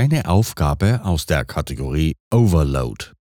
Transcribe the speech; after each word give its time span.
Eine 0.00 0.30
Aufgabe 0.30 1.04
aus 1.04 1.26
der 1.26 1.44
Kategorie 1.44 2.16
Overload. 2.32 3.12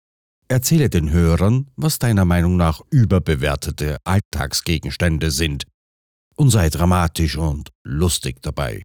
Erzähle 0.48 0.90
den 0.90 1.12
Hörern, 1.12 1.70
was 1.76 2.00
deiner 2.00 2.24
Meinung 2.24 2.56
nach 2.56 2.80
überbewertete 2.90 3.98
Alltagsgegenstände 4.06 5.30
sind 5.30 5.66
und 6.38 6.52
sei 6.52 6.70
dramatisch 6.70 7.36
und 7.36 7.72
lustig 7.84 8.42
dabei. 8.42 8.84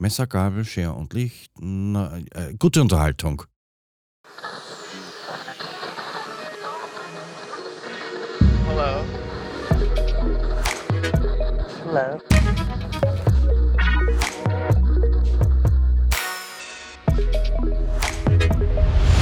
Messer, 0.00 0.26
Gabel, 0.26 0.64
Schere 0.64 0.94
und 0.94 1.14
Licht. 1.14 1.52
Na, 1.60 2.18
äh, 2.32 2.54
gute 2.58 2.82
Unterhaltung. 2.82 3.44
Hello. 8.66 9.04
Hello. 11.84 12.71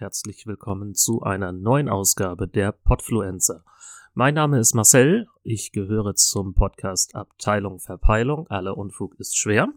Herzlich 0.00 0.46
willkommen 0.46 0.94
zu 0.94 1.20
einer 1.20 1.52
neuen 1.52 1.90
Ausgabe 1.90 2.48
der 2.48 2.72
Podfluencer. 2.72 3.62
Mein 4.14 4.32
Name 4.32 4.58
ist 4.58 4.72
Marcel, 4.72 5.26
ich 5.42 5.72
gehöre 5.72 6.14
zum 6.14 6.54
Podcast 6.54 7.14
Abteilung 7.14 7.80
Verpeilung, 7.80 8.46
alle 8.48 8.74
Unfug 8.74 9.20
ist 9.20 9.36
schwer. 9.36 9.68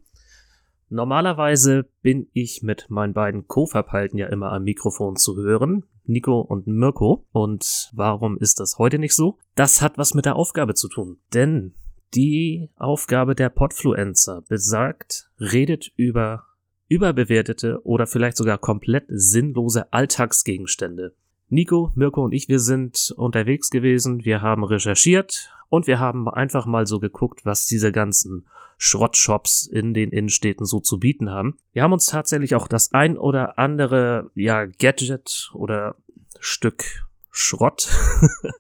Normalerweise 0.88 1.90
bin 2.02 2.30
ich 2.32 2.64
mit 2.64 2.90
meinen 2.90 3.12
beiden 3.12 3.50
Co-Verpeilten 3.50 4.18
ja 4.18 4.28
immer 4.28 4.54
am 4.54 4.64
Mikrofon 4.64 5.18
zu 5.18 5.36
hören, 5.36 5.84
Nico 6.06 6.40
und 6.40 6.68
Mirko. 6.68 7.26
Und 7.34 7.92
warum 7.94 8.38
ist 8.38 8.62
das 8.62 8.78
heute 8.78 9.00
nicht 9.00 9.16
so? 9.16 9.38
Das 9.56 9.82
hat 9.82 9.98
was 9.98 10.14
mit 10.14 10.24
der 10.24 10.38
Aufgabe 10.38 10.74
zu 10.74 10.88
tun. 10.88 11.18
Denn 11.34 11.74
die 12.14 12.70
Aufgabe 12.78 13.36
der 13.36 13.50
Podfluencer 13.50 14.42
besagt, 14.48 15.30
redet 15.38 15.92
über 15.98 16.46
überbewertete 16.94 17.82
oder 17.84 18.06
vielleicht 18.06 18.38
sogar 18.38 18.58
komplett 18.58 19.06
sinnlose 19.08 19.92
Alltagsgegenstände. 19.92 21.16
Nico, 21.50 21.92
Mirko 21.96 22.24
und 22.24 22.34
ich, 22.34 22.48
wir 22.50 22.60
sind 22.60 23.14
unterwegs 23.18 23.70
gewesen, 23.70 24.26
wir 24.26 24.42
haben 24.42 24.64
recherchiert 24.64 25.52
und 25.70 25.88
wir 25.88 26.00
haben 26.00 26.30
einfach 26.30 26.66
mal 26.66 26.86
so 26.86 27.00
geguckt, 27.00 27.46
was 27.46 27.66
diese 27.66 27.92
ganzen 27.92 28.48
Schrottshops 28.78 29.66
in 29.66 29.94
den 29.94 30.12
Innenstädten 30.12 30.66
so 30.66 30.80
zu 30.80 31.00
bieten 31.00 31.30
haben. 31.30 31.58
Wir 31.72 31.84
haben 31.84 31.94
uns 31.94 32.06
tatsächlich 32.08 32.56
auch 32.56 32.68
das 32.68 32.92
ein 32.92 33.18
oder 33.18 33.58
andere, 33.58 34.32
ja, 34.36 34.66
Gadget 34.66 35.52
oder 35.54 35.96
Stück 36.40 37.08
Schrott 37.32 37.90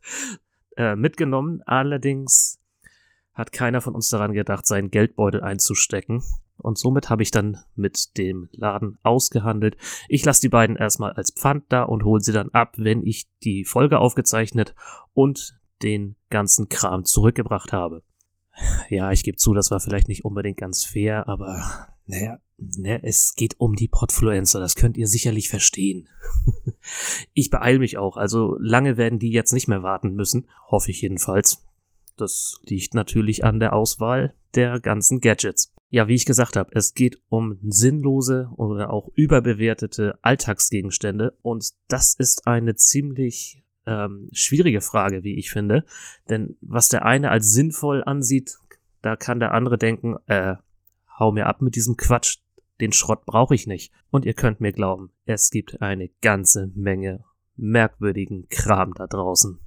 äh, 0.78 0.95
mitgenommen. 0.95 1.62
Allerdings 1.66 2.59
hat 3.34 3.52
keiner 3.52 3.81
von 3.81 3.95
uns 3.95 4.09
daran 4.09 4.34
gedacht, 4.34 4.66
seinen 4.66 4.90
Geldbeutel 4.90 5.42
einzustecken. 5.42 6.23
Und 6.58 6.78
somit 6.78 7.09
habe 7.09 7.23
ich 7.23 7.32
dann 7.32 7.58
mit 7.76 8.18
dem 8.18 8.50
Laden 8.52 8.98
ausgehandelt. 9.04 9.76
Ich 10.08 10.24
lasse 10.24 10.41
die 10.41 10.50
beiden 10.50 10.75
erstmal 10.75 11.14
als 11.14 11.31
Pfand 11.31 11.66
da 11.69 11.84
und 11.84 12.06
hole 12.06 12.22
sie 12.22 12.31
dann 12.31 12.50
ab, 12.50 12.75
wenn 12.78 13.06
ich 13.06 13.28
die 13.44 13.66
Folge 13.66 14.00
aufgezeichnet 14.00 14.75
und 15.14 15.59
den 15.81 16.16
ganzen 16.30 16.69
Kram 16.69 17.06
zurückgebracht 17.06 17.74
habe. 17.74 18.03
Ja, 18.90 19.12
ich 19.12 19.24
gebe 19.24 19.38
zu, 19.38 19.53
das 19.53 19.72
war 19.72 19.80
vielleicht 19.80 20.08
nicht 20.08 20.25
unbedingt 20.25 20.58
ganz 20.58 20.86
fair, 20.86 21.28
aber 21.28 21.88
naja, 22.06 22.40
ne, 22.58 23.03
es 23.03 23.34
geht 23.35 23.59
um 23.59 23.75
die 23.75 23.88
Podfluencer, 23.88 24.59
das 24.59 24.75
könnt 24.75 24.97
ihr 24.97 25.08
sicherlich 25.08 25.50
verstehen. 25.50 26.08
ich 27.34 27.50
beeil 27.50 27.80
mich 27.80 27.97
auch, 27.97 28.16
also 28.16 28.56
lange 28.59 28.97
werden 28.97 29.20
die 29.20 29.31
jetzt 29.31 29.53
nicht 29.53 29.68
mehr 29.68 29.84
warten 29.84 30.14
müssen, 30.14 30.47
hoffe 30.70 30.91
ich 30.91 31.02
jedenfalls. 31.02 31.66
Das 32.16 32.59
liegt 32.64 32.94
natürlich 32.94 33.44
an 33.44 33.59
der 33.59 33.74
Auswahl 33.74 34.35
der 34.53 34.80
ganzen 34.80 35.20
Gadgets. 35.20 35.72
Ja, 35.94 36.08
wie 36.08 36.16
ich 36.16 36.26
gesagt 36.26 36.56
habe, 36.56 36.72
es 36.74 36.96
geht 36.96 37.22
um 37.30 37.59
sinnlose 37.62 38.50
oder 38.56 38.90
auch 38.90 39.12
überbewertete 39.14 40.18
Alltagsgegenstände 40.24 41.38
und 41.44 41.70
das 41.88 42.16
ist 42.16 42.48
eine 42.48 42.74
ziemlich 42.74 43.64
ähm, 43.86 44.28
schwierige 44.32 44.82
Frage, 44.82 45.24
wie 45.24 45.38
ich 45.38 45.52
finde. 45.52 45.86
Denn 46.30 46.58
was 46.62 46.90
der 46.90 47.06
eine 47.06 47.30
als 47.30 47.52
sinnvoll 47.52 48.03
ansieht, 48.03 48.58
da 49.03 49.16
kann 49.16 49.40
der 49.40 49.52
andere 49.52 49.78
denken, 49.78 50.16
äh, 50.26 50.56
hau 51.20 51.32
mir 51.32 51.46
ab 51.46 51.62
mit 51.62 51.76
diesem 51.76 51.96
Quatsch, 51.96 52.40
den 52.82 52.92
Schrott 52.92 53.28
brauche 53.28 53.53
ich 53.53 53.68
nicht. 53.68 53.94
Und 54.09 54.26
ihr 54.26 54.34
könnt 54.34 54.62
mir 54.62 54.72
glauben, 54.72 55.12
es 55.26 55.52
gibt 55.52 55.80
eine 55.84 56.09
ganze 56.22 56.72
Menge 56.74 57.24
merkwürdigen 57.56 58.48
Kram 58.50 58.96
da 58.96 59.06
draußen. 59.06 59.59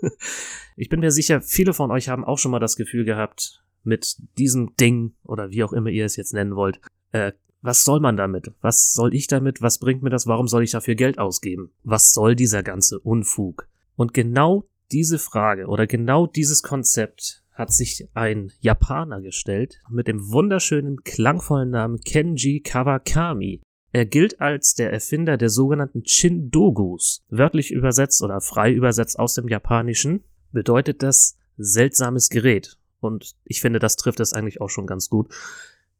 ich 0.76 0.88
bin 0.88 0.98
mir 0.98 1.12
sicher, 1.12 1.40
viele 1.40 1.74
von 1.74 1.92
euch 1.92 2.08
haben 2.08 2.24
auch 2.24 2.38
schon 2.38 2.50
mal 2.50 2.58
das 2.58 2.74
Gefühl 2.74 3.04
gehabt, 3.04 3.63
mit 3.84 4.16
diesem 4.38 4.74
Ding 4.76 5.14
oder 5.24 5.50
wie 5.50 5.64
auch 5.64 5.72
immer 5.72 5.90
ihr 5.90 6.04
es 6.04 6.16
jetzt 6.16 6.34
nennen 6.34 6.56
wollt, 6.56 6.80
äh, 7.12 7.32
was 7.62 7.84
soll 7.84 8.00
man 8.00 8.16
damit? 8.16 8.52
Was 8.60 8.92
soll 8.92 9.14
ich 9.14 9.26
damit? 9.26 9.62
Was 9.62 9.78
bringt 9.78 10.02
mir 10.02 10.10
das? 10.10 10.26
Warum 10.26 10.48
soll 10.48 10.62
ich 10.62 10.72
dafür 10.72 10.96
Geld 10.96 11.18
ausgeben? 11.18 11.70
Was 11.82 12.12
soll 12.12 12.36
dieser 12.36 12.62
ganze 12.62 12.98
Unfug? 12.98 13.68
Und 13.96 14.12
genau 14.12 14.64
diese 14.92 15.18
Frage 15.18 15.66
oder 15.66 15.86
genau 15.86 16.26
dieses 16.26 16.62
Konzept 16.62 17.42
hat 17.52 17.72
sich 17.72 18.08
ein 18.14 18.52
Japaner 18.60 19.22
gestellt 19.22 19.80
mit 19.88 20.08
dem 20.08 20.30
wunderschönen, 20.30 21.04
klangvollen 21.04 21.70
Namen 21.70 22.00
Kenji 22.00 22.60
Kawakami. 22.60 23.62
Er 23.92 24.06
gilt 24.06 24.40
als 24.40 24.74
der 24.74 24.92
Erfinder 24.92 25.36
der 25.36 25.48
sogenannten 25.48 26.02
Chindogus. 26.02 27.22
Wörtlich 27.28 27.70
übersetzt 27.70 28.22
oder 28.22 28.40
frei 28.40 28.72
übersetzt 28.72 29.18
aus 29.18 29.34
dem 29.34 29.48
Japanischen 29.48 30.24
bedeutet 30.52 31.02
das 31.02 31.38
seltsames 31.56 32.28
Gerät. 32.28 32.76
Und 33.04 33.34
ich 33.44 33.60
finde, 33.60 33.78
das 33.78 33.96
trifft 33.96 34.20
es 34.20 34.32
eigentlich 34.32 34.60
auch 34.60 34.70
schon 34.70 34.86
ganz 34.86 35.08
gut. 35.08 35.32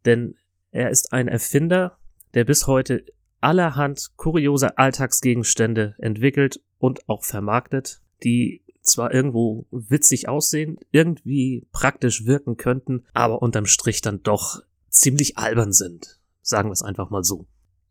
Denn 0.04 0.37
er 0.70 0.91
ist 0.91 1.12
ein 1.12 1.28
Erfinder, 1.28 1.98
der 2.34 2.44
bis 2.44 2.66
heute 2.66 3.04
allerhand 3.41 4.12
kuriose 4.16 4.78
Alltagsgegenstände 4.78 5.94
entwickelt 5.98 6.60
und 6.78 7.09
auch 7.09 7.25
vermarktet, 7.25 8.00
die 8.22 8.62
zwar 8.82 9.12
irgendwo 9.12 9.66
witzig 9.70 10.28
aussehen, 10.28 10.78
irgendwie 10.91 11.66
praktisch 11.72 12.26
wirken 12.26 12.56
könnten, 12.56 13.04
aber 13.12 13.43
unterm 13.43 13.66
Strich 13.66 14.00
dann 14.00 14.22
doch 14.22 14.62
ziemlich 14.88 15.38
albern 15.38 15.72
sind. 15.72 16.20
Sagen 16.43 16.69
wir 16.69 16.75
es 16.75 16.82
einfach 16.82 17.10
mal 17.10 17.25
so. 17.25 17.47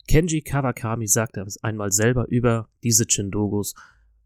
Kenji 0.07 0.41
Kawakami 0.41 1.07
sagte 1.07 1.45
einmal 1.61 1.91
selber 1.91 2.27
über 2.27 2.69
diese 2.83 3.05
Chindogos, 3.05 3.73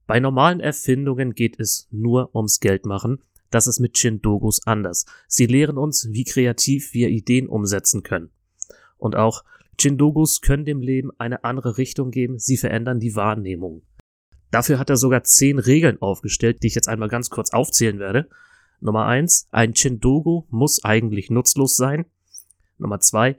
bei 0.08 0.22
normalen 0.22 0.62
Erfindungen 0.62 1.34
geht 1.34 1.60
es 1.60 1.88
nur 1.92 2.34
ums 2.34 2.62
Geldmachen, 2.62 3.20
das 3.50 3.68
ist 3.68 3.80
mit 3.80 3.94
Chindogos 3.94 4.66
anders. 4.66 5.06
Sie 5.28 5.46
lehren 5.46 5.78
uns, 5.78 6.10
wie 6.12 6.24
kreativ 6.24 6.94
wir 6.94 7.10
Ideen 7.10 7.48
umsetzen 7.48 8.04
können. 8.04 8.30
Und 8.98 9.16
auch 9.16 9.44
Chindogos 9.78 10.42
können 10.42 10.66
dem 10.66 10.82
Leben 10.82 11.12
eine 11.18 11.44
andere 11.44 11.78
Richtung 11.78 12.12
geben, 12.12 12.40
sie 12.40 12.58
verändern 12.58 13.00
die 13.00 13.16
Wahrnehmung. 13.16 13.84
Dafür 14.52 14.80
hat 14.80 14.90
er 14.90 14.98
sogar 14.98 15.24
zehn 15.24 15.60
Regeln 15.60 16.02
aufgestellt, 16.02 16.64
die 16.64 16.68
ich 16.68 16.76
jetzt 16.76 16.88
einmal 16.88 17.10
ganz 17.10 17.30
kurz 17.30 17.52
aufzählen 17.54 18.00
werde. 18.00 18.30
Nummer 18.80 19.06
eins: 19.06 19.48
Ein 19.52 19.74
Chindogo 19.74 20.48
muss 20.50 20.84
eigentlich 20.84 21.30
nutzlos 21.30 21.76
sein. 21.76 22.06
Nummer 22.78 23.00
zwei: 23.00 23.38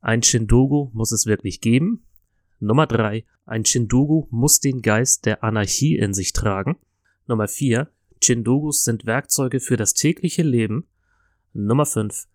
Ein 0.00 0.22
Chindogo 0.22 0.90
muss 0.92 1.12
es 1.12 1.26
wirklich 1.26 1.60
geben. 1.60 2.04
Nummer 2.58 2.86
drei: 2.86 3.24
Ein 3.46 3.64
Chindogo 3.64 4.28
muss 4.30 4.60
den 4.60 4.82
Geist 4.82 5.26
der 5.26 5.44
Anarchie 5.44 5.96
in 5.96 6.12
sich 6.12 6.32
tragen. 6.32 6.76
Nummer 7.26 7.48
vier: 7.48 7.90
Chindogus 8.22 8.84
sind 8.84 9.06
Werkzeuge 9.06 9.60
für 9.60 9.76
das 9.76 9.94
tägliche 9.94 10.42
Leben. 10.42 10.86
Nummer 11.52 11.86
5. 11.86 12.28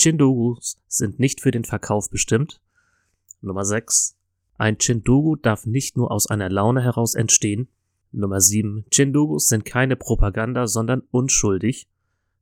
Chindogus 0.00 0.80
sind 0.88 1.18
nicht 1.18 1.40
für 1.40 1.50
den 1.50 1.64
Verkauf 1.64 2.10
bestimmt. 2.10 2.60
Nummer 3.40 3.64
6. 3.64 4.16
Ein 4.58 4.78
Chindogu 4.78 5.36
darf 5.36 5.66
nicht 5.66 5.96
nur 5.96 6.10
aus 6.10 6.28
einer 6.28 6.48
Laune 6.48 6.82
heraus 6.82 7.14
entstehen. 7.14 7.68
Nummer 8.12 8.40
7. 8.40 8.84
Chindogus 8.92 9.48
sind 9.48 9.64
keine 9.64 9.96
Propaganda, 9.96 10.66
sondern 10.66 11.02
unschuldig. 11.10 11.88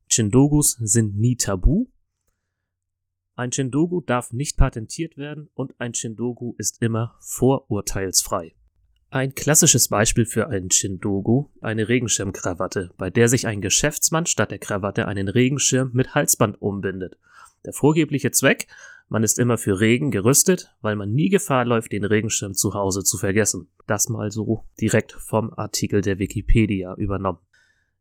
Chindogus 0.08 0.72
sind 0.80 1.16
nie 1.16 1.36
tabu. 1.36 1.86
Ein 3.36 3.52
Chindogu 3.52 4.00
darf 4.02 4.32
nicht 4.32 4.56
patentiert 4.56 5.16
werden 5.16 5.48
und 5.54 5.80
ein 5.80 5.92
Chindogu 5.92 6.54
ist 6.58 6.82
immer 6.82 7.16
vorurteilsfrei. 7.20 8.54
Ein 9.12 9.34
klassisches 9.34 9.88
Beispiel 9.88 10.24
für 10.24 10.46
ein 10.50 10.68
Chindogu, 10.68 11.46
eine 11.60 11.88
Regenschirmkrawatte, 11.88 12.92
bei 12.96 13.10
der 13.10 13.28
sich 13.28 13.48
ein 13.48 13.60
Geschäftsmann 13.60 14.26
statt 14.26 14.52
der 14.52 14.60
Krawatte 14.60 15.08
einen 15.08 15.26
Regenschirm 15.26 15.90
mit 15.92 16.14
Halsband 16.14 16.62
umbindet. 16.62 17.18
Der 17.64 17.72
vorgebliche 17.72 18.30
Zweck? 18.30 18.68
Man 19.08 19.24
ist 19.24 19.40
immer 19.40 19.58
für 19.58 19.80
Regen 19.80 20.12
gerüstet, 20.12 20.76
weil 20.80 20.94
man 20.94 21.12
nie 21.12 21.28
Gefahr 21.28 21.64
läuft, 21.64 21.90
den 21.90 22.04
Regenschirm 22.04 22.54
zu 22.54 22.74
Hause 22.74 23.02
zu 23.02 23.18
vergessen. 23.18 23.66
Das 23.88 24.08
mal 24.08 24.30
so 24.30 24.64
direkt 24.80 25.10
vom 25.10 25.52
Artikel 25.54 26.02
der 26.02 26.20
Wikipedia 26.20 26.94
übernommen. 26.94 27.40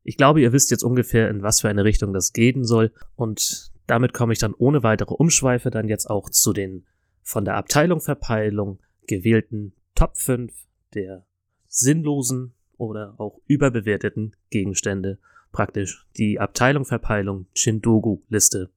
Ich 0.03 0.15
glaube, 0.15 0.41
ihr 0.41 0.53
wisst 0.53 0.69
jetzt 0.69 0.83
ungefähr, 0.83 1.27
in 1.31 1.41
was 1.41 1.61
für 1.61 1.69
eine 1.69 1.85
Richtung 1.85 2.13
das 2.13 2.33
gehen 2.33 2.63
soll 2.63 2.93
und 3.15 3.71
damit 3.87 4.13
komme 4.13 4.33
ich 4.33 4.39
dann 4.39 4.53
ohne 4.53 4.83
weitere 4.83 5.15
Umschweife 5.15 5.71
dann 5.71 5.87
jetzt 5.87 6.07
auch 6.07 6.29
zu 6.29 6.53
den 6.53 6.85
von 7.23 7.45
der 7.45 7.55
Abteilung 7.55 7.99
Verpeilung 7.99 8.79
gewählten 9.07 9.73
Top 9.95 10.15
5 10.15 10.53
der 10.93 11.25
sinnlosen 11.67 12.53
oder 12.77 13.15
auch 13.17 13.39
überbewerteten 13.47 14.35
Gegenstände, 14.49 15.19
praktisch 15.51 16.07
die 16.17 16.39
Abteilung 16.39 16.85
Verpeilung 16.85 17.47
Chindogu 17.53 18.21
Liste. 18.29 18.69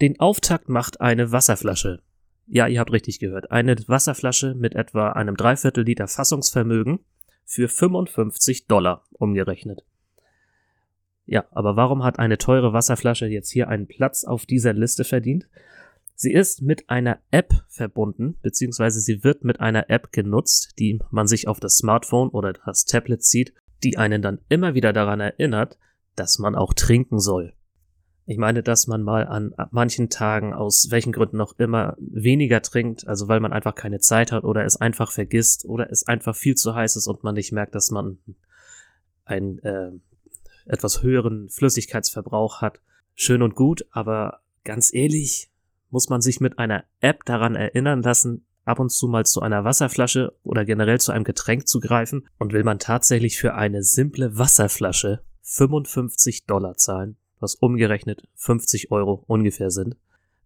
Den 0.00 0.18
Auftakt 0.20 0.68
macht 0.68 1.00
eine 1.00 1.32
Wasserflasche. 1.32 2.02
Ja, 2.46 2.66
ihr 2.66 2.80
habt 2.80 2.92
richtig 2.92 3.20
gehört. 3.20 3.50
Eine 3.50 3.76
Wasserflasche 3.86 4.54
mit 4.54 4.74
etwa 4.74 5.12
einem 5.12 5.36
Dreiviertel 5.36 5.84
Liter 5.84 6.08
Fassungsvermögen 6.08 7.00
für 7.44 7.68
55 7.68 8.66
Dollar 8.66 9.04
umgerechnet. 9.12 9.84
Ja, 11.26 11.44
aber 11.52 11.76
warum 11.76 12.02
hat 12.02 12.18
eine 12.18 12.38
teure 12.38 12.72
Wasserflasche 12.72 13.26
jetzt 13.26 13.50
hier 13.50 13.68
einen 13.68 13.86
Platz 13.86 14.24
auf 14.24 14.46
dieser 14.46 14.72
Liste 14.72 15.04
verdient? 15.04 15.48
Sie 16.22 16.34
ist 16.34 16.60
mit 16.60 16.90
einer 16.90 17.18
App 17.30 17.64
verbunden, 17.68 18.36
beziehungsweise 18.42 19.00
sie 19.00 19.24
wird 19.24 19.42
mit 19.42 19.60
einer 19.60 19.88
App 19.88 20.12
genutzt, 20.12 20.74
die 20.78 21.00
man 21.10 21.26
sich 21.26 21.48
auf 21.48 21.60
das 21.60 21.78
Smartphone 21.78 22.28
oder 22.28 22.52
das 22.52 22.84
Tablet 22.84 23.24
zieht, 23.24 23.54
die 23.82 23.96
einen 23.96 24.20
dann 24.20 24.38
immer 24.50 24.74
wieder 24.74 24.92
daran 24.92 25.20
erinnert, 25.20 25.78
dass 26.16 26.38
man 26.38 26.56
auch 26.56 26.74
trinken 26.74 27.20
soll. 27.20 27.54
Ich 28.26 28.36
meine, 28.36 28.62
dass 28.62 28.86
man 28.86 29.02
mal 29.02 29.26
an 29.26 29.54
manchen 29.70 30.10
Tagen 30.10 30.52
aus 30.52 30.88
welchen 30.90 31.12
Gründen 31.12 31.38
noch 31.38 31.58
immer 31.58 31.96
weniger 31.98 32.60
trinkt, 32.60 33.08
also 33.08 33.28
weil 33.28 33.40
man 33.40 33.54
einfach 33.54 33.74
keine 33.74 34.00
Zeit 34.00 34.30
hat 34.30 34.44
oder 34.44 34.66
es 34.66 34.76
einfach 34.76 35.12
vergisst 35.12 35.64
oder 35.64 35.90
es 35.90 36.06
einfach 36.06 36.36
viel 36.36 36.54
zu 36.54 36.74
heiß 36.74 36.96
ist 36.96 37.06
und 37.06 37.24
man 37.24 37.34
nicht 37.34 37.52
merkt, 37.52 37.74
dass 37.74 37.90
man 37.90 38.18
einen 39.24 39.58
äh, 39.60 39.92
etwas 40.66 41.02
höheren 41.02 41.48
Flüssigkeitsverbrauch 41.48 42.60
hat. 42.60 42.82
Schön 43.14 43.40
und 43.40 43.54
gut, 43.54 43.86
aber 43.90 44.42
ganz 44.64 44.92
ehrlich, 44.92 45.50
muss 45.90 46.08
man 46.08 46.20
sich 46.20 46.40
mit 46.40 46.58
einer 46.58 46.84
App 47.00 47.24
daran 47.24 47.54
erinnern 47.54 48.02
lassen, 48.02 48.46
ab 48.64 48.78
und 48.78 48.90
zu 48.90 49.08
mal 49.08 49.26
zu 49.26 49.40
einer 49.40 49.64
Wasserflasche 49.64 50.32
oder 50.42 50.64
generell 50.64 51.00
zu 51.00 51.12
einem 51.12 51.24
Getränk 51.24 51.66
zu 51.66 51.80
greifen 51.80 52.28
und 52.38 52.52
will 52.52 52.64
man 52.64 52.78
tatsächlich 52.78 53.38
für 53.38 53.54
eine 53.54 53.82
simple 53.82 54.38
Wasserflasche 54.38 55.22
55 55.42 56.46
Dollar 56.46 56.76
zahlen, 56.76 57.16
was 57.40 57.56
umgerechnet 57.56 58.28
50 58.36 58.90
Euro 58.90 59.24
ungefähr 59.26 59.70
sind. 59.70 59.96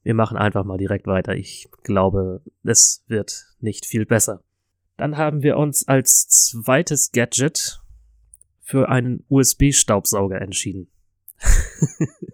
Wir 0.03 0.15
machen 0.15 0.37
einfach 0.37 0.65
mal 0.65 0.79
direkt 0.79 1.07
weiter. 1.07 1.35
Ich 1.35 1.69
glaube, 1.83 2.43
es 2.63 3.05
wird 3.07 3.47
nicht 3.61 3.87
viel 3.87 4.07
besser. 4.07 4.43
Dann 4.97 5.17
haben 5.17 5.43
wir 5.43 5.57
uns 5.57 5.89
als 5.89 6.29
zweites 6.29 7.11
Gadget 7.11 7.81
für 8.63 8.89
einen 8.89 9.25
USB-Staubsauger 9.29 10.41
entschieden. 10.41 10.89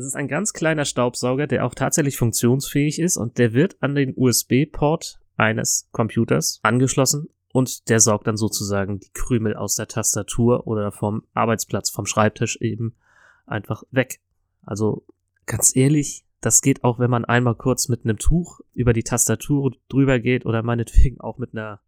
Es 0.00 0.06
ist 0.06 0.16
ein 0.16 0.28
ganz 0.28 0.54
kleiner 0.54 0.86
Staubsauger, 0.86 1.46
der 1.46 1.66
auch 1.66 1.74
tatsächlich 1.74 2.16
funktionsfähig 2.16 2.98
ist 2.98 3.18
und 3.18 3.36
der 3.36 3.52
wird 3.52 3.76
an 3.82 3.94
den 3.94 4.14
USB-Port 4.16 5.20
eines 5.36 5.90
Computers 5.92 6.58
angeschlossen 6.62 7.28
und 7.52 7.86
der 7.90 8.00
saugt 8.00 8.26
dann 8.26 8.38
sozusagen 8.38 9.00
die 9.00 9.10
Krümel 9.12 9.54
aus 9.54 9.74
der 9.74 9.88
Tastatur 9.88 10.66
oder 10.66 10.90
vom 10.90 11.24
Arbeitsplatz, 11.34 11.90
vom 11.90 12.06
Schreibtisch 12.06 12.56
eben 12.62 12.96
einfach 13.44 13.82
weg. 13.90 14.20
Also 14.62 15.04
ganz 15.44 15.76
ehrlich, 15.76 16.24
das 16.40 16.62
geht 16.62 16.82
auch, 16.82 16.98
wenn 16.98 17.10
man 17.10 17.26
einmal 17.26 17.54
kurz 17.54 17.88
mit 17.88 18.04
einem 18.04 18.16
Tuch 18.16 18.62
über 18.72 18.94
die 18.94 19.04
Tastatur 19.04 19.72
drüber 19.90 20.18
geht 20.18 20.46
oder 20.46 20.62
meinetwegen 20.62 21.20
auch 21.20 21.36
mit 21.36 21.52
einer 21.52 21.78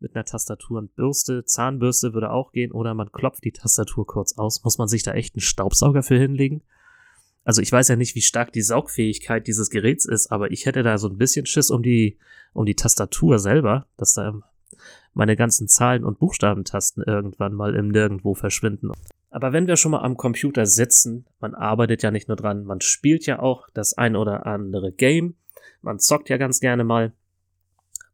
mit 0.00 0.14
einer 0.14 0.26
Tastatur 0.26 0.80
und 0.80 0.94
Bürste, 0.96 1.46
Zahnbürste 1.46 2.12
würde 2.12 2.30
auch 2.30 2.52
gehen 2.52 2.72
oder 2.72 2.92
man 2.92 3.10
klopft 3.10 3.42
die 3.44 3.52
Tastatur 3.52 4.06
kurz 4.06 4.36
aus. 4.36 4.62
Muss 4.64 4.76
man 4.76 4.86
sich 4.86 5.02
da 5.02 5.14
echt 5.14 5.34
einen 5.34 5.40
Staubsauger 5.40 6.02
für 6.02 6.18
hinlegen? 6.18 6.62
Also 7.48 7.62
ich 7.62 7.72
weiß 7.72 7.88
ja 7.88 7.96
nicht, 7.96 8.14
wie 8.14 8.20
stark 8.20 8.52
die 8.52 8.60
Saugfähigkeit 8.60 9.46
dieses 9.46 9.70
Geräts 9.70 10.04
ist, 10.04 10.30
aber 10.30 10.50
ich 10.50 10.66
hätte 10.66 10.82
da 10.82 10.98
so 10.98 11.08
ein 11.08 11.16
bisschen 11.16 11.46
Schiss 11.46 11.70
um 11.70 11.82
die, 11.82 12.18
um 12.52 12.66
die 12.66 12.74
Tastatur 12.74 13.38
selber, 13.38 13.86
dass 13.96 14.12
da 14.12 14.38
meine 15.14 15.34
ganzen 15.34 15.66
Zahlen 15.66 16.04
und 16.04 16.18
Buchstabentasten 16.18 17.02
irgendwann 17.04 17.54
mal 17.54 17.74
im 17.74 17.88
Nirgendwo 17.88 18.34
verschwinden. 18.34 18.90
Aber 19.30 19.54
wenn 19.54 19.66
wir 19.66 19.78
schon 19.78 19.92
mal 19.92 20.02
am 20.02 20.18
Computer 20.18 20.66
sitzen, 20.66 21.24
man 21.40 21.54
arbeitet 21.54 22.02
ja 22.02 22.10
nicht 22.10 22.28
nur 22.28 22.36
dran, 22.36 22.64
man 22.64 22.82
spielt 22.82 23.24
ja 23.24 23.38
auch 23.38 23.66
das 23.72 23.94
ein 23.94 24.14
oder 24.14 24.44
andere 24.44 24.92
Game, 24.92 25.36
man 25.80 25.98
zockt 25.98 26.28
ja 26.28 26.36
ganz 26.36 26.60
gerne 26.60 26.84
mal. 26.84 27.14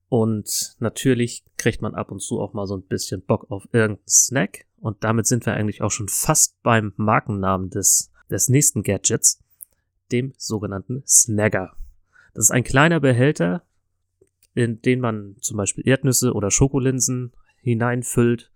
Und 0.09 0.77
natürlich 0.79 1.43
kriegt 1.57 1.83
man 1.83 1.97
ab 1.97 2.13
und 2.13 2.23
zu 2.23 2.39
auch 2.41 2.53
mal 2.53 2.69
so 2.69 2.77
ein 2.77 2.87
bisschen 2.87 3.21
Bock 3.21 3.51
auf 3.51 3.65
irgendeinen 3.73 4.07
Snack. 4.09 4.67
Und 4.79 5.03
damit 5.03 5.27
sind 5.27 5.45
wir 5.45 5.55
eigentlich 5.55 5.83
auch 5.83 5.91
schon 5.91 6.09
fast 6.09 6.63
beim 6.63 6.93
Markennamen 6.95 7.71
des 7.71 8.13
des 8.35 8.49
nächsten 8.49 8.83
Gadgets, 8.83 9.41
dem 10.13 10.35
sogenannten 10.37 11.03
Snagger. 11.07 11.77
Das 12.35 12.47
ist 12.47 12.51
ein 12.51 12.65
kleiner 12.65 13.01
Behälter, 13.01 13.63
in 14.55 14.83
den 14.83 15.01
man 15.01 15.37
zum 15.41 15.57
Beispiel 15.57 15.87
Erdnüsse 15.87 16.33
oder 16.33 16.51
Schokolinsen 16.51 17.33
hineinfüllt 17.63 18.51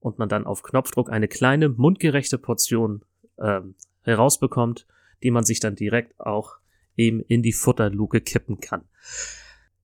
und 0.00 0.18
man 0.18 0.28
dann 0.28 0.46
auf 0.46 0.62
Knopfdruck 0.62 1.10
eine 1.10 1.28
kleine 1.28 1.70
mundgerechte 1.70 2.38
Portion 2.38 3.04
äh, 3.38 3.60
herausbekommt, 4.02 4.86
die 5.22 5.30
man 5.30 5.44
sich 5.44 5.60
dann 5.60 5.76
direkt 5.76 6.20
auch 6.20 6.58
eben 6.96 7.20
in 7.20 7.42
die 7.42 7.52
Futterluke 7.52 8.20
kippen 8.20 8.60
kann. 8.60 8.84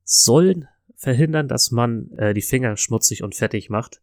Sollen 0.05 0.69
verhindern, 0.95 1.49
dass 1.49 1.71
man 1.71 2.11
äh, 2.19 2.35
die 2.35 2.43
Finger 2.43 2.77
schmutzig 2.77 3.23
und 3.23 3.35
fettig 3.35 3.71
macht. 3.71 4.03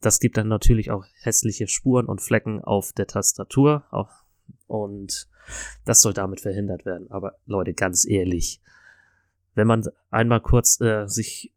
Das 0.00 0.20
gibt 0.20 0.36
dann 0.36 0.48
natürlich 0.48 0.90
auch 0.90 1.04
hässliche 1.20 1.68
Spuren 1.68 2.06
und 2.06 2.22
Flecken 2.22 2.62
auf 2.62 2.92
der 2.92 3.06
Tastatur, 3.06 3.84
auch 3.90 4.25
und 4.66 5.28
das 5.84 6.00
soll 6.00 6.12
damit 6.12 6.40
verhindert 6.40 6.84
werden. 6.84 7.10
Aber 7.10 7.38
Leute, 7.46 7.74
ganz 7.74 8.06
ehrlich, 8.06 8.60
wenn 9.54 9.66
man 9.66 9.84
einmal 10.10 10.40
kurz 10.40 10.80
äh, 10.80 11.06
sich 11.06 11.52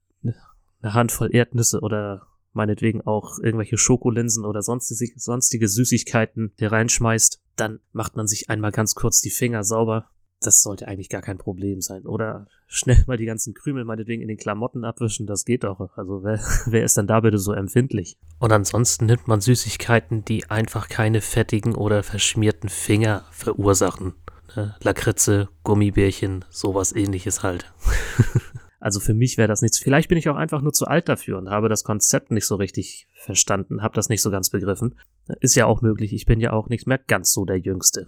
eine 0.81 0.93
Handvoll 0.93 1.33
Erdnüsse 1.33 1.81
oder 1.81 2.27
meinetwegen 2.53 3.01
auch 3.01 3.39
irgendwelche 3.39 3.77
Schokolinsen 3.77 4.45
oder 4.45 4.61
sonstige, 4.61 5.19
sonstige 5.19 5.67
Süßigkeiten 5.67 6.53
hier 6.57 6.71
reinschmeißt, 6.71 7.41
dann 7.55 7.79
macht 7.91 8.15
man 8.15 8.27
sich 8.27 8.49
einmal 8.49 8.71
ganz 8.71 8.95
kurz 8.95 9.21
die 9.21 9.29
Finger 9.29 9.63
sauber 9.63 10.09
das 10.41 10.61
sollte 10.61 10.87
eigentlich 10.87 11.09
gar 11.09 11.21
kein 11.21 11.37
Problem 11.37 11.81
sein. 11.81 12.05
Oder 12.05 12.47
schnell 12.67 13.03
mal 13.07 13.17
die 13.17 13.25
ganzen 13.25 13.53
Krümel 13.53 13.83
meinetwegen 13.83 14.21
in 14.21 14.27
den 14.27 14.37
Klamotten 14.37 14.85
abwischen, 14.85 15.27
das 15.27 15.45
geht 15.45 15.63
doch. 15.63 15.97
Also 15.97 16.23
wer, 16.23 16.39
wer 16.65 16.83
ist 16.83 16.97
denn 16.97 17.07
da 17.07 17.19
bitte 17.19 17.37
so 17.37 17.53
empfindlich? 17.53 18.17
Und 18.39 18.51
ansonsten 18.51 19.05
nimmt 19.05 19.27
man 19.27 19.41
Süßigkeiten, 19.41 20.23
die 20.25 20.49
einfach 20.49 20.87
keine 20.87 21.21
fettigen 21.21 21.75
oder 21.75 22.03
verschmierten 22.03 22.69
Finger 22.69 23.25
verursachen. 23.31 24.13
Ne? 24.55 24.75
Lakritze, 24.81 25.49
Gummibärchen, 25.63 26.45
sowas 26.49 26.95
ähnliches 26.95 27.43
halt. 27.43 27.71
also 28.79 28.99
für 28.99 29.13
mich 29.13 29.37
wäre 29.37 29.47
das 29.47 29.61
nichts. 29.61 29.77
Vielleicht 29.77 30.09
bin 30.09 30.17
ich 30.17 30.29
auch 30.29 30.35
einfach 30.35 30.61
nur 30.61 30.73
zu 30.73 30.85
alt 30.85 31.09
dafür 31.09 31.37
und 31.37 31.49
habe 31.49 31.69
das 31.69 31.83
Konzept 31.83 32.31
nicht 32.31 32.45
so 32.45 32.55
richtig 32.55 33.07
verstanden, 33.15 33.81
habe 33.83 33.95
das 33.95 34.09
nicht 34.09 34.21
so 34.21 34.31
ganz 34.31 34.49
begriffen. 34.49 34.95
Ist 35.41 35.55
ja 35.55 35.65
auch 35.65 35.81
möglich, 35.81 36.13
ich 36.13 36.25
bin 36.25 36.39
ja 36.39 36.53
auch 36.53 36.69
nicht 36.69 36.87
mehr 36.87 36.97
ganz 36.97 37.31
so 37.31 37.45
der 37.45 37.57
Jüngste. 37.57 38.07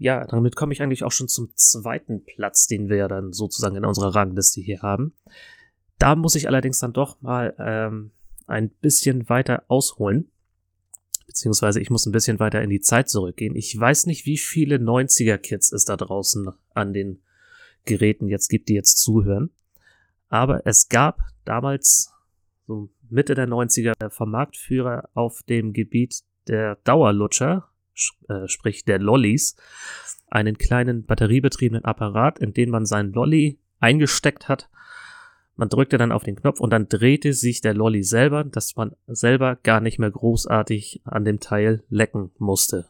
Ja, 0.00 0.26
damit 0.26 0.56
komme 0.56 0.72
ich 0.72 0.80
eigentlich 0.80 1.04
auch 1.04 1.12
schon 1.12 1.28
zum 1.28 1.50
zweiten 1.56 2.24
Platz, 2.24 2.66
den 2.66 2.88
wir 2.88 2.96
ja 2.96 3.06
dann 3.06 3.34
sozusagen 3.34 3.76
in 3.76 3.84
unserer 3.84 4.14
Rangliste 4.14 4.62
hier 4.62 4.80
haben. 4.80 5.12
Da 5.98 6.16
muss 6.16 6.34
ich 6.36 6.48
allerdings 6.48 6.78
dann 6.78 6.94
doch 6.94 7.20
mal 7.20 7.54
ähm, 7.58 8.10
ein 8.46 8.70
bisschen 8.70 9.28
weiter 9.28 9.62
ausholen. 9.68 10.30
Beziehungsweise 11.26 11.80
ich 11.80 11.90
muss 11.90 12.06
ein 12.06 12.12
bisschen 12.12 12.40
weiter 12.40 12.62
in 12.62 12.70
die 12.70 12.80
Zeit 12.80 13.10
zurückgehen. 13.10 13.54
Ich 13.54 13.78
weiß 13.78 14.06
nicht, 14.06 14.24
wie 14.24 14.38
viele 14.38 14.76
90er-Kids 14.76 15.70
es 15.70 15.84
da 15.84 15.98
draußen 15.98 16.48
an 16.72 16.94
den 16.94 17.20
Geräten 17.84 18.26
jetzt 18.26 18.48
gibt, 18.48 18.70
die 18.70 18.74
jetzt 18.74 18.96
zuhören. 19.02 19.50
Aber 20.30 20.66
es 20.66 20.88
gab 20.88 21.18
damals, 21.44 22.10
so 22.66 22.88
Mitte 23.10 23.34
der 23.34 23.48
90er, 23.48 24.08
vom 24.08 24.30
Marktführer 24.30 25.10
auf 25.12 25.42
dem 25.42 25.74
Gebiet 25.74 26.22
der 26.48 26.76
Dauerlutscher, 26.84 27.69
äh, 28.28 28.48
sprich 28.48 28.84
der 28.84 28.98
Lollis, 28.98 29.56
einen 30.28 30.58
kleinen 30.58 31.04
batteriebetriebenen 31.04 31.84
Apparat, 31.84 32.38
in 32.38 32.52
den 32.52 32.70
man 32.70 32.86
seinen 32.86 33.12
Lolly 33.12 33.58
eingesteckt 33.80 34.48
hat. 34.48 34.68
Man 35.56 35.68
drückte 35.68 35.98
dann 35.98 36.12
auf 36.12 36.22
den 36.22 36.36
Knopf 36.36 36.60
und 36.60 36.70
dann 36.70 36.88
drehte 36.88 37.32
sich 37.34 37.60
der 37.60 37.74
Lolly 37.74 38.02
selber, 38.02 38.44
dass 38.44 38.76
man 38.76 38.94
selber 39.06 39.56
gar 39.56 39.80
nicht 39.80 39.98
mehr 39.98 40.10
großartig 40.10 41.02
an 41.04 41.24
dem 41.24 41.40
Teil 41.40 41.84
lecken 41.90 42.30
musste. 42.38 42.88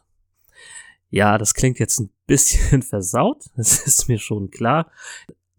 Ja, 1.09 1.37
das 1.37 1.53
klingt 1.53 1.79
jetzt 1.79 1.99
ein 1.99 2.11
bisschen 2.25 2.81
versaut, 2.81 3.43
das 3.55 3.85
ist 3.85 4.07
mir 4.07 4.19
schon 4.19 4.49
klar. 4.49 4.89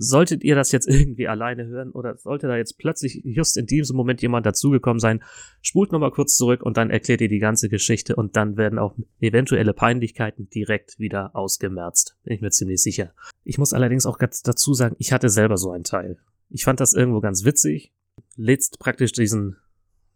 Solltet 0.04 0.42
ihr 0.42 0.56
das 0.56 0.72
jetzt 0.72 0.88
irgendwie 0.88 1.28
alleine 1.28 1.66
hören 1.66 1.92
oder 1.92 2.16
sollte 2.16 2.48
da 2.48 2.56
jetzt 2.56 2.76
plötzlich 2.76 3.22
just 3.24 3.56
in 3.56 3.66
diesem 3.66 3.96
Moment 3.96 4.20
jemand 4.20 4.44
dazugekommen 4.44 4.98
sein, 4.98 5.22
spult 5.60 5.92
nochmal 5.92 6.10
kurz 6.10 6.36
zurück 6.36 6.62
und 6.62 6.76
dann 6.76 6.90
erklärt 6.90 7.20
ihr 7.20 7.28
die 7.28 7.38
ganze 7.38 7.68
Geschichte 7.68 8.16
und 8.16 8.34
dann 8.36 8.56
werden 8.56 8.80
auch 8.80 8.96
eventuelle 9.20 9.72
Peinlichkeiten 9.72 10.50
direkt 10.50 10.98
wieder 10.98 11.36
ausgemerzt. 11.36 12.16
Bin 12.24 12.34
ich 12.34 12.40
mir 12.40 12.50
ziemlich 12.50 12.82
sicher. 12.82 13.14
Ich 13.44 13.58
muss 13.58 13.72
allerdings 13.72 14.04
auch 14.04 14.18
ganz 14.18 14.42
dazu 14.42 14.74
sagen, 14.74 14.96
ich 14.98 15.12
hatte 15.12 15.28
selber 15.28 15.56
so 15.56 15.70
einen 15.70 15.84
Teil. 15.84 16.18
Ich 16.50 16.64
fand 16.64 16.80
das 16.80 16.94
irgendwo 16.94 17.20
ganz 17.20 17.44
witzig. 17.44 17.92
Lädst 18.36 18.80
praktisch 18.80 19.12
diesen, 19.12 19.56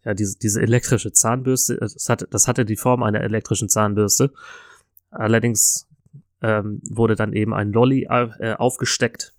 ja, 0.04 0.14
diese, 0.14 0.36
diese 0.36 0.60
elektrische 0.60 1.12
Zahnbürste, 1.12 1.76
das 1.76 2.08
hatte, 2.08 2.26
das 2.28 2.48
hatte 2.48 2.64
die 2.64 2.76
Form 2.76 3.04
einer 3.04 3.20
elektrischen 3.20 3.68
Zahnbürste. 3.68 4.32
Allerdings 5.10 5.86
ähm, 6.42 6.80
wurde 6.90 7.14
dann 7.14 7.32
eben 7.32 7.54
ein 7.54 7.72
Lolly 7.72 8.08
äh, 8.10 8.54
aufgesteckt 8.54 9.35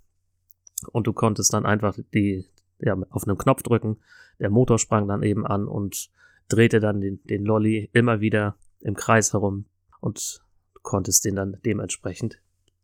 und 0.91 1.07
du 1.07 1.13
konntest 1.13 1.53
dann 1.53 1.65
einfach 1.65 1.97
die, 2.13 2.45
ja, 2.79 2.95
auf 3.09 3.27
einen 3.27 3.37
Knopf 3.37 3.63
drücken, 3.63 3.97
der 4.39 4.49
Motor 4.49 4.79
sprang 4.79 5.07
dann 5.07 5.23
eben 5.23 5.45
an 5.45 5.67
und 5.67 6.09
drehte 6.47 6.79
dann 6.79 7.01
den, 7.01 7.21
den 7.23 7.43
Lolly 7.43 7.89
immer 7.93 8.21
wieder 8.21 8.55
im 8.81 8.95
Kreis 8.95 9.33
herum 9.33 9.65
und 9.99 10.41
konntest 10.83 11.25
den 11.25 11.35
dann 11.35 11.57
dementsprechend 11.65 12.39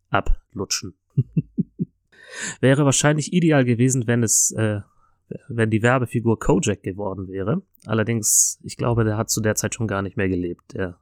ablutschen. 0.09 0.95
wäre 2.59 2.85
wahrscheinlich 2.85 3.33
ideal 3.33 3.65
gewesen, 3.65 4.07
wenn 4.07 4.23
es, 4.23 4.51
äh, 4.51 4.81
wenn 5.47 5.69
die 5.69 5.81
Werbefigur 5.81 6.39
Kojak 6.39 6.83
geworden 6.83 7.27
wäre. 7.27 7.61
Allerdings, 7.85 8.59
ich 8.63 8.77
glaube, 8.77 9.03
der 9.03 9.17
hat 9.17 9.29
zu 9.29 9.41
der 9.41 9.55
Zeit 9.55 9.75
schon 9.75 9.87
gar 9.87 10.01
nicht 10.01 10.17
mehr 10.17 10.29
gelebt, 10.29 10.73
der 10.73 10.99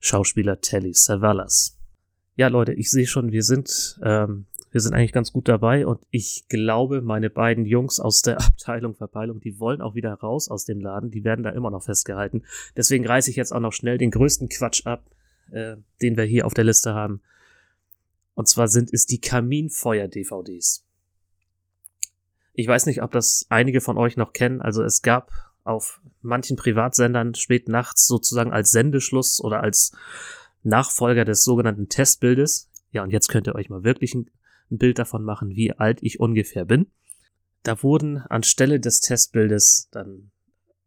Schauspieler 0.00 0.60
Telly 0.60 0.92
Savalas. 0.94 1.78
Ja, 2.36 2.48
Leute, 2.48 2.72
ich 2.72 2.90
sehe 2.90 3.06
schon, 3.06 3.32
wir 3.32 3.42
sind 3.42 3.98
ähm, 4.02 4.46
wir 4.74 4.80
sind 4.80 4.92
eigentlich 4.92 5.12
ganz 5.12 5.32
gut 5.32 5.46
dabei 5.46 5.86
und 5.86 6.00
ich 6.10 6.46
glaube, 6.48 7.00
meine 7.00 7.30
beiden 7.30 7.64
Jungs 7.64 8.00
aus 8.00 8.22
der 8.22 8.38
Abteilung 8.44 8.96
Verpeilung, 8.96 9.38
die 9.38 9.60
wollen 9.60 9.80
auch 9.80 9.94
wieder 9.94 10.12
raus 10.14 10.50
aus 10.50 10.64
dem 10.64 10.80
Laden, 10.80 11.12
die 11.12 11.22
werden 11.22 11.44
da 11.44 11.50
immer 11.50 11.70
noch 11.70 11.84
festgehalten. 11.84 12.42
Deswegen 12.76 13.06
reiße 13.06 13.30
ich 13.30 13.36
jetzt 13.36 13.52
auch 13.52 13.60
noch 13.60 13.72
schnell 13.72 13.98
den 13.98 14.10
größten 14.10 14.48
Quatsch 14.48 14.84
ab, 14.84 15.08
äh, 15.52 15.76
den 16.02 16.16
wir 16.16 16.24
hier 16.24 16.44
auf 16.44 16.54
der 16.54 16.64
Liste 16.64 16.92
haben. 16.92 17.22
Und 18.34 18.48
zwar 18.48 18.66
sind 18.66 18.92
es 18.92 19.06
die 19.06 19.20
Kaminfeuer-DVDs. 19.20 20.84
Ich 22.54 22.66
weiß 22.66 22.86
nicht, 22.86 23.00
ob 23.00 23.12
das 23.12 23.46
einige 23.50 23.80
von 23.80 23.96
euch 23.96 24.16
noch 24.16 24.32
kennen. 24.32 24.60
Also 24.60 24.82
es 24.82 25.02
gab 25.02 25.30
auf 25.62 26.00
manchen 26.20 26.56
Privatsendern 26.56 27.36
spät 27.36 27.68
nachts 27.68 28.08
sozusagen 28.08 28.52
als 28.52 28.72
Sendeschluss 28.72 29.40
oder 29.40 29.62
als 29.62 29.92
Nachfolger 30.64 31.24
des 31.24 31.44
sogenannten 31.44 31.88
Testbildes. 31.88 32.68
Ja, 32.90 33.04
und 33.04 33.10
jetzt 33.10 33.28
könnt 33.28 33.46
ihr 33.46 33.54
euch 33.54 33.70
mal 33.70 33.84
wirklich 33.84 34.16
ein 34.16 34.28
ein 34.74 34.78
Bild 34.78 34.98
davon 34.98 35.24
machen, 35.24 35.50
wie 35.50 35.72
alt 35.72 35.98
ich 36.02 36.20
ungefähr 36.20 36.64
bin. 36.64 36.86
Da 37.62 37.82
wurden 37.82 38.18
anstelle 38.18 38.78
des 38.78 39.00
Testbildes 39.00 39.88
dann 39.90 40.30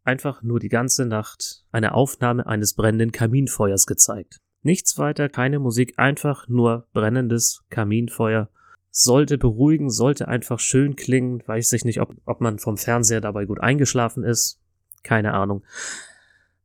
einfach 0.04 0.42
nur 0.42 0.60
die 0.60 0.68
ganze 0.68 1.04
Nacht 1.04 1.64
eine 1.70 1.92
Aufnahme 1.92 2.46
eines 2.46 2.74
brennenden 2.74 3.12
Kaminfeuers 3.12 3.86
gezeigt. 3.86 4.40
Nichts 4.62 4.98
weiter, 4.98 5.28
keine 5.28 5.58
Musik, 5.58 5.94
einfach 5.98 6.48
nur 6.48 6.86
brennendes 6.92 7.64
Kaminfeuer. 7.70 8.48
Sollte 8.90 9.38
beruhigen, 9.38 9.90
sollte 9.90 10.28
einfach 10.28 10.58
schön 10.58 10.96
klingen. 10.96 11.42
Weiß 11.46 11.72
ich 11.72 11.84
nicht, 11.84 12.00
ob, 12.00 12.16
ob 12.24 12.40
man 12.40 12.58
vom 12.58 12.76
Fernseher 12.76 13.20
dabei 13.20 13.44
gut 13.44 13.60
eingeschlafen 13.60 14.24
ist. 14.24 14.60
Keine 15.02 15.34
Ahnung. 15.34 15.62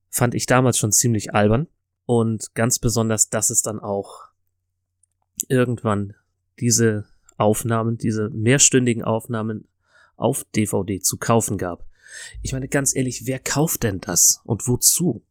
Fand 0.10 0.34
ich 0.34 0.46
damals 0.46 0.78
schon 0.78 0.92
ziemlich 0.92 1.34
albern. 1.34 1.68
Und 2.06 2.56
ganz 2.56 2.80
besonders, 2.80 3.30
dass 3.30 3.50
es 3.50 3.62
dann 3.62 3.80
auch 3.80 4.30
irgendwann 5.48 6.16
diese 6.60 7.06
Aufnahmen, 7.38 7.98
diese 7.98 8.30
mehrstündigen 8.30 9.04
Aufnahmen 9.04 9.68
auf 10.16 10.46
DVD 10.56 11.00
zu 11.00 11.18
kaufen 11.18 11.58
gab. 11.58 11.86
Ich 12.42 12.54
meine, 12.54 12.68
ganz 12.68 12.96
ehrlich, 12.96 13.26
wer 13.26 13.40
kauft 13.40 13.84
denn 13.84 14.00
das 14.00 14.42
und 14.44 14.68
wozu? 14.68 15.24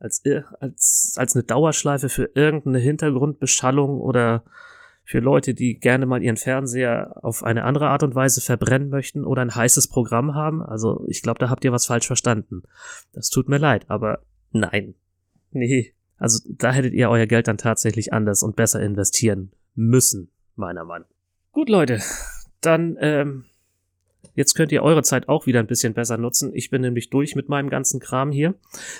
Als, 0.00 0.22
als, 0.60 1.14
als 1.16 1.34
eine 1.34 1.42
Dauerschleife 1.42 2.08
für 2.08 2.30
irgendeine 2.34 2.78
Hintergrundbeschallung 2.78 4.00
oder 4.00 4.44
für 5.08 5.20
Leute, 5.20 5.54
die 5.54 5.80
gerne 5.80 6.04
mal 6.06 6.22
ihren 6.22 6.36
Fernseher 6.36 7.16
auf 7.24 7.42
eine 7.42 7.64
andere 7.64 7.88
Art 7.88 8.02
und 8.02 8.14
Weise 8.14 8.40
verbrennen 8.40 8.90
möchten 8.90 9.24
oder 9.24 9.40
ein 9.42 9.54
heißes 9.54 9.88
Programm 9.88 10.34
haben. 10.34 10.62
Also 10.62 11.04
ich 11.08 11.22
glaube, 11.22 11.38
da 11.38 11.48
habt 11.48 11.64
ihr 11.64 11.72
was 11.72 11.86
falsch 11.86 12.06
verstanden. 12.06 12.62
Das 13.12 13.30
tut 13.30 13.48
mir 13.48 13.56
leid, 13.56 13.86
aber 13.88 14.22
nein. 14.52 14.94
Nee. 15.50 15.94
Also 16.18 16.46
da 16.46 16.72
hättet 16.72 16.92
ihr 16.92 17.08
euer 17.08 17.26
Geld 17.26 17.48
dann 17.48 17.56
tatsächlich 17.56 18.12
anders 18.12 18.42
und 18.42 18.54
besser 18.54 18.82
investieren 18.82 19.52
müssen 19.74 20.30
meiner 20.56 20.84
Meinung. 20.84 21.08
Gut, 21.52 21.68
Leute, 21.68 22.00
dann 22.60 22.96
ähm, 23.00 23.44
jetzt 24.34 24.54
könnt 24.54 24.72
ihr 24.72 24.82
eure 24.82 25.02
Zeit 25.02 25.28
auch 25.28 25.46
wieder 25.46 25.60
ein 25.60 25.66
bisschen 25.66 25.94
besser 25.94 26.18
nutzen. 26.18 26.52
Ich 26.54 26.70
bin 26.70 26.82
nämlich 26.82 27.10
durch 27.10 27.34
mit 27.34 27.48
meinem 27.48 27.70
ganzen 27.70 28.00
Kram 28.00 28.30
hier. 28.30 28.54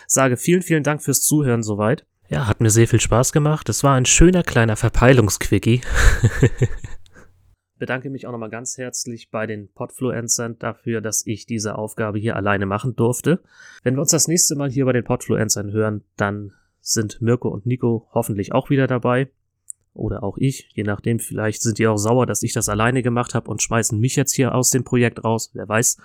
Sage 0.07 0.37
vielen, 0.37 0.63
vielen 0.63 0.83
Dank 0.83 1.03
fürs 1.03 1.23
Zuhören 1.23 1.63
soweit. 1.63 2.07
Ja, 2.29 2.47
hat 2.47 2.61
mir 2.61 2.71
sehr 2.71 2.89
viel 2.89 3.01
Spaß 3.01 3.33
gemacht. 3.33 3.69
Es 3.69 3.85
war 3.85 3.95
ein 3.95 4.07
schöner 4.07 4.43
kleiner 4.43 4.77
Verpeilungsquickie. 4.77 5.81
Bedanke 7.79 8.11
mich 8.11 8.27
auch 8.27 8.33
nochmal 8.33 8.51
ganz 8.51 8.77
herzlich 8.77 9.31
bei 9.31 9.47
den 9.47 9.73
Podfluencern 9.73 10.59
dafür, 10.59 11.01
dass 11.01 11.25
ich 11.27 11.47
diese 11.47 11.77
Aufgabe 11.77 12.19
hier 12.19 12.35
alleine 12.35 12.67
machen 12.67 12.97
durfte. 12.97 13.41
Wenn 13.83 13.95
wir 13.95 14.01
uns 14.01 14.11
das 14.11 14.27
nächste 14.27 14.57
Mal 14.57 14.71
hier 14.71 14.85
bei 14.85 14.93
den 14.93 15.05
Podfluencern 15.05 15.71
hören, 15.73 16.03
dann 16.17 16.53
sind 16.81 17.23
Mirko 17.23 17.49
und 17.49 17.67
Nico 17.67 18.09
hoffentlich 18.13 18.53
auch 18.53 18.69
wieder 18.69 18.87
dabei 18.87 19.31
oder 19.99 20.23
auch 20.23 20.39
ich, 20.39 20.69
je 20.75 20.85
nachdem, 20.85 21.19
vielleicht 21.19 21.63
sind 21.63 21.79
die 21.79 21.87
auch 21.87 21.97
sauer, 21.97 22.27
dass 22.27 22.43
ich 22.43 22.53
das 22.53 22.69
alleine 22.69 23.03
gemacht 23.03 23.35
habe 23.35 23.51
und 23.51 23.63
schmeißen 23.63 23.99
mich 23.99 24.17
jetzt 24.17 24.33
hier 24.33 24.55
aus 24.55 24.71
dem 24.71 24.85
Projekt 24.85 25.25
raus, 25.25 25.51
wer 25.55 25.69
weiß. 25.69 25.99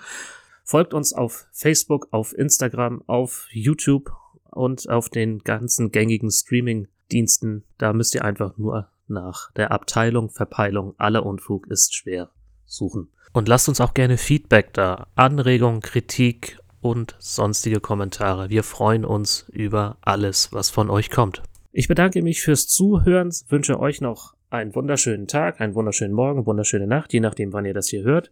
Folgt 0.64 0.94
uns 0.94 1.14
auf 1.14 1.48
Facebook, 1.52 2.08
auf 2.12 2.38
Instagram, 2.38 3.04
auf 3.08 3.48
YouTube 3.52 4.12
und 4.50 4.90
auf 4.90 5.10
den 5.10 5.40
ganzen 5.40 5.92
gängigen 5.92 6.32
Streaming-Diensten. 6.32 7.64
Da 7.78 7.94
müsst 7.94 8.16
ihr 8.16 8.24
einfach 8.24 8.58
nur 8.58 8.90
nach 9.08 9.52
der 9.54 9.72
Abteilung 9.72 10.30
Verpeilung 10.30 10.96
aller 10.98 11.26
Unfug 11.26 11.68
ist 11.68 11.94
schwer 11.94 12.30
suchen. 12.66 13.10
Und 13.34 13.48
lasst 13.48 13.68
uns 13.68 13.82
auch 13.82 13.94
gerne 13.94 14.18
Feedback 14.18 14.74
da, 14.74 15.08
Anregungen, 15.16 15.82
Kritik 15.82 16.60
und 16.82 17.16
sonstige 17.20 17.80
Kommentare. 17.80 18.50
Wir 18.50 18.64
freuen 18.64 19.06
uns 19.06 19.46
über 19.52 19.98
alles, 20.02 20.52
was 20.52 20.70
von 20.70 20.90
euch 20.90 21.10
kommt. 21.10 21.42
Ich 21.76 21.88
bedanke 21.88 22.22
mich 22.22 22.44
fürs 22.44 22.68
Zuhören, 22.68 23.32
wünsche 23.50 23.80
euch 23.80 24.00
noch 24.00 24.36
einen 24.52 24.76
wunderschönen 24.76 25.26
Tag, 25.26 25.60
einen 25.60 25.74
wunderschönen 25.74 26.14
Morgen, 26.14 26.46
wunderschöne 26.46 26.86
Nacht, 26.86 27.14
je 27.14 27.20
nachdem, 27.20 27.52
wann 27.52 27.66
ihr 27.66 27.74
das 27.74 27.88
hier 27.88 28.04
hört. 28.04 28.30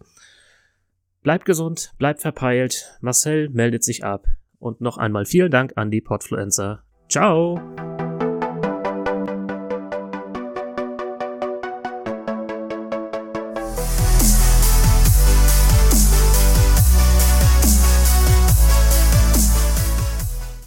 Bleibt 1.23 1.45
gesund, 1.45 1.91
bleibt 1.97 2.21
verpeilt. 2.21 2.99
Marcel 3.01 3.49
meldet 3.49 3.83
sich 3.83 4.03
ab. 4.03 4.27
Und 4.59 4.79
noch 4.79 4.99
einmal 4.99 5.25
vielen 5.25 5.49
Dank 5.49 5.73
an 5.75 5.89
die 5.89 6.01
Podfluencer. 6.01 6.83
Ciao! 7.09 7.59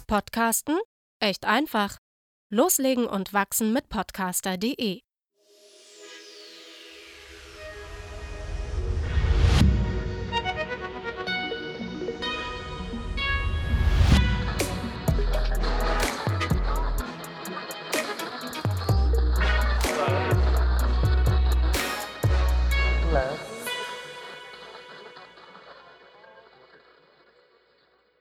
Podcasten? 0.07 0.77
Echt 1.21 1.45
einfach. 1.45 2.04
Loslegen 2.49 3.07
und 3.07 3.33
wachsen 3.33 3.73
mit 3.73 3.89
podcaster.de 3.89 5.01